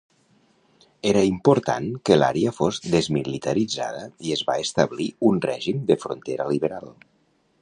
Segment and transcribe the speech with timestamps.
[1.09, 6.95] Era important que l'àrea fos desmilitaritzada i es va establir un règim de frontera liberal.